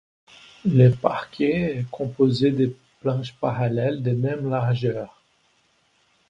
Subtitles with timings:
[0.65, 5.21] Le parquet est composé de planches parallèles de même largeur.